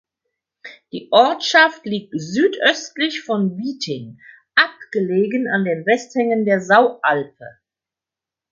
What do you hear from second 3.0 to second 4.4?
von Wieting